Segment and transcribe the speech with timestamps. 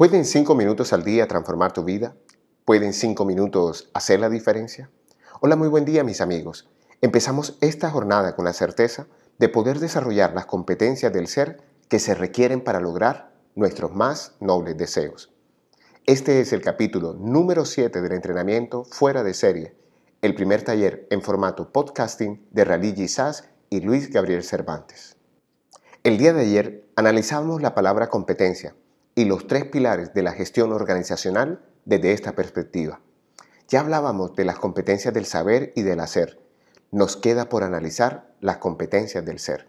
[0.00, 2.16] ¿Pueden cinco minutos al día transformar tu vida?
[2.64, 4.90] ¿Pueden cinco minutos hacer la diferencia?
[5.42, 6.70] Hola, muy buen día mis amigos.
[7.02, 9.08] Empezamos esta jornada con la certeza
[9.38, 11.60] de poder desarrollar las competencias del ser
[11.90, 15.34] que se requieren para lograr nuestros más nobles deseos.
[16.06, 19.76] Este es el capítulo número 7 del entrenamiento fuera de serie,
[20.22, 25.18] el primer taller en formato podcasting de Rally Sass y Luis Gabriel Cervantes.
[26.04, 28.74] El día de ayer analizamos la palabra competencia
[29.14, 33.00] y los tres pilares de la gestión organizacional desde esta perspectiva.
[33.68, 36.40] Ya hablábamos de las competencias del saber y del hacer.
[36.90, 39.68] Nos queda por analizar las competencias del ser.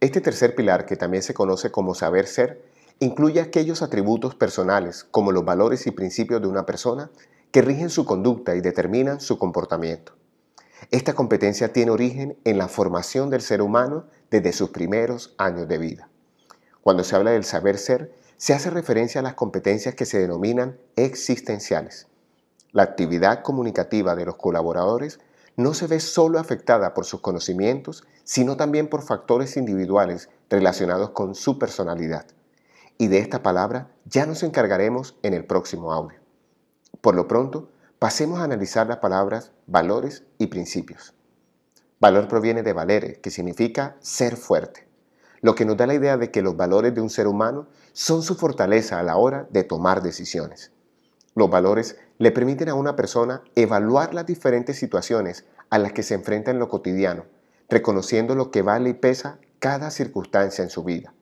[0.00, 2.64] Este tercer pilar, que también se conoce como saber ser,
[2.98, 7.10] incluye aquellos atributos personales, como los valores y principios de una persona,
[7.50, 10.14] que rigen su conducta y determinan su comportamiento.
[10.90, 15.78] Esta competencia tiene origen en la formación del ser humano desde sus primeros años de
[15.78, 16.08] vida.
[16.82, 20.78] Cuando se habla del saber ser, se hace referencia a las competencias que se denominan
[20.96, 22.08] existenciales.
[22.72, 25.20] La actividad comunicativa de los colaboradores
[25.56, 31.34] no se ve solo afectada por sus conocimientos, sino también por factores individuales relacionados con
[31.34, 32.26] su personalidad.
[32.98, 36.18] Y de esta palabra ya nos encargaremos en el próximo audio.
[37.00, 41.14] Por lo pronto, pasemos a analizar las palabras valores y principios.
[42.00, 44.93] Valor proviene de valere, que significa ser fuerte
[45.44, 48.22] lo que nos da la idea de que los valores de un ser humano son
[48.22, 50.72] su fortaleza a la hora de tomar decisiones.
[51.34, 56.14] Los valores le permiten a una persona evaluar las diferentes situaciones a las que se
[56.14, 57.26] enfrenta en lo cotidiano,
[57.68, 61.12] reconociendo lo que vale y pesa cada circunstancia en su vida.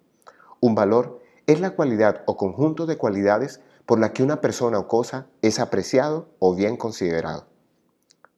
[0.60, 4.86] Un valor es la cualidad o conjunto de cualidades por la que una persona o
[4.86, 7.48] cosa es apreciado o bien considerado.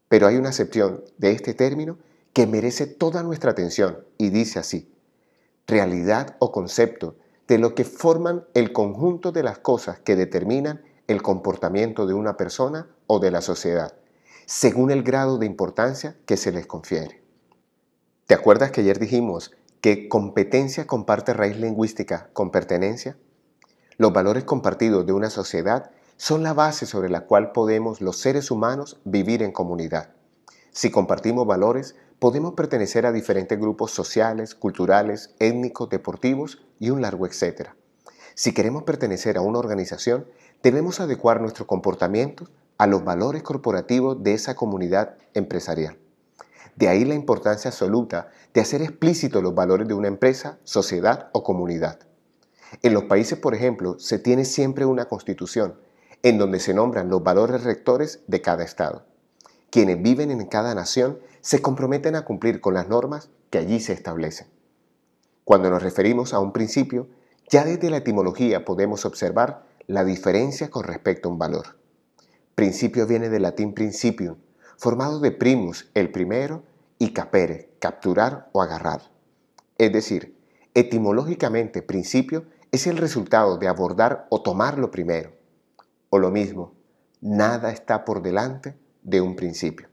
[0.09, 1.99] Pero hay una acepción de este término
[2.33, 4.94] que merece toda nuestra atención y dice así,
[5.67, 7.17] realidad o concepto
[7.49, 12.37] de lo que forman el conjunto de las cosas que determinan el comportamiento de una
[12.37, 13.95] persona o de la sociedad,
[14.47, 17.23] según el grado de importancia que se les confiere.
[18.27, 23.19] ¿Te acuerdas que ayer dijimos que competencia comparte raíz lingüística con pertenencia?
[23.99, 28.51] Los valores compartidos de una sociedad son la base sobre la cual podemos los seres
[28.51, 30.11] humanos vivir en comunidad.
[30.71, 37.27] Si compartimos valores, podemos pertenecer a diferentes grupos sociales, culturales, étnicos, deportivos y un largo
[37.27, 37.77] etcétera.
[38.35, 40.27] Si queremos pertenecer a una organización,
[40.63, 42.49] debemos adecuar nuestro comportamiento
[42.79, 45.99] a los valores corporativos de esa comunidad empresarial.
[46.77, 51.43] De ahí la importancia absoluta de hacer explícitos los valores de una empresa, sociedad o
[51.43, 51.99] comunidad.
[52.83, 55.75] En los países, por ejemplo, se tiene siempre una constitución
[56.23, 59.05] en donde se nombran los valores rectores de cada estado.
[59.75, 63.93] Quienes viven en cada nación se comprometen a cumplir con las normas que allí se
[63.93, 64.47] establecen.
[65.43, 67.09] Cuando nos referimos a un principio,
[67.51, 71.77] ya desde la etimología podemos observar la diferencia con respecto a un valor.
[72.55, 74.37] Principio viene del latín principium,
[74.77, 76.63] formado de primus, el primero,
[77.01, 79.11] y capere, capturar o agarrar.
[79.77, 80.39] Es decir,
[80.75, 85.33] etimológicamente principio es el resultado de abordar o tomar lo primero.
[86.11, 86.75] O lo mismo,
[87.21, 89.89] nada está por delante de un principio.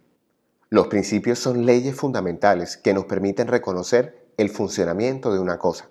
[0.70, 5.90] Los principios son leyes fundamentales que nos permiten reconocer el funcionamiento de una cosa.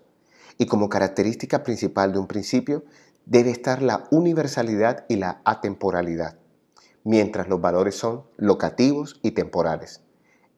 [0.58, 2.82] Y como característica principal de un principio
[3.26, 6.38] debe estar la universalidad y la atemporalidad,
[7.04, 10.00] mientras los valores son locativos y temporales.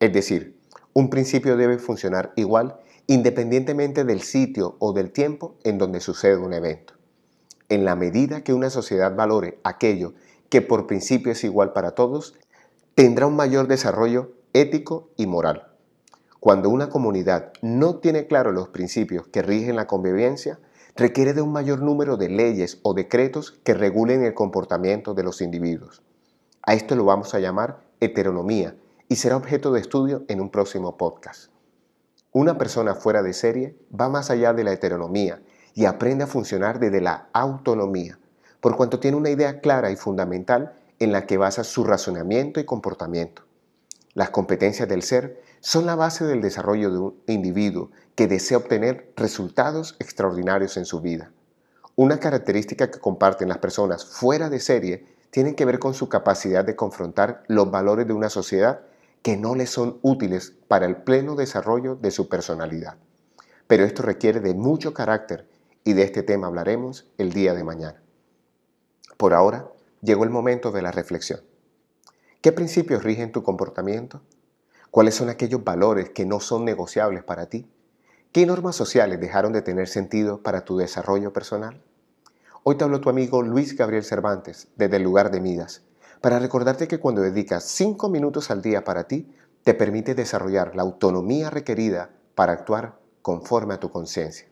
[0.01, 0.57] Es decir,
[0.95, 6.53] un principio debe funcionar igual independientemente del sitio o del tiempo en donde sucede un
[6.53, 6.95] evento.
[7.69, 10.15] En la medida que una sociedad valore aquello
[10.49, 12.35] que por principio es igual para todos,
[12.95, 15.69] tendrá un mayor desarrollo ético y moral.
[16.41, 20.59] Cuando una comunidad no tiene claro los principios que rigen la convivencia,
[20.95, 25.41] requiere de un mayor número de leyes o decretos que regulen el comportamiento de los
[25.41, 26.03] individuos.
[26.65, 28.77] A esto lo vamos a llamar heteronomía
[29.09, 31.51] y será objeto de estudio en un próximo podcast.
[32.31, 35.41] Una persona fuera de serie va más allá de la heteronomía
[35.75, 38.19] y aprende a funcionar desde la autonomía,
[38.61, 42.65] por cuanto tiene una idea clara y fundamental en la que basa su razonamiento y
[42.65, 43.43] comportamiento.
[44.15, 49.13] Las competencias del ser son la base del desarrollo de un individuo que desea obtener
[49.17, 51.33] resultados extraordinarios en su vida.
[51.97, 56.65] Una característica que comparten las personas fuera de serie tiene que ver con su capacidad
[56.65, 58.83] de confrontar los valores de una sociedad
[59.23, 62.97] que no les son útiles para el pleno desarrollo de su personalidad.
[63.67, 65.49] Pero esto requiere de mucho carácter
[65.85, 68.03] y de este tema hablaremos el día de mañana.
[69.17, 69.72] Por ahora,
[70.03, 71.41] llegó el momento de la reflexión.
[72.41, 74.21] ¿Qué principios rigen tu comportamiento?
[74.91, 77.71] ¿Cuáles son aquellos valores que no son negociables para ti?
[78.33, 81.81] ¿Qué normas sociales dejaron de tener sentido para tu desarrollo personal?
[82.65, 85.83] Hoy te hablo tu amigo Luis Gabriel Cervantes desde el lugar de Midas
[86.21, 89.33] para recordarte que cuando dedicas 5 minutos al día para ti,
[89.63, 94.49] te permite desarrollar la autonomía requerida para actuar conforme a tu conciencia.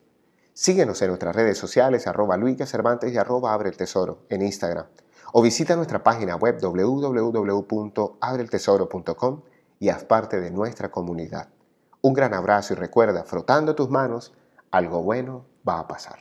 [0.53, 4.87] Síguenos en nuestras redes sociales arroba Luis Cervantes y arroba Abre el Tesoro en Instagram
[5.33, 9.43] o visita nuestra página web www.abreltesoro.com
[9.79, 11.49] y haz parte de nuestra comunidad.
[12.03, 14.33] Un gran abrazo y recuerda, frotando tus manos,
[14.71, 16.19] algo bueno va a pasar.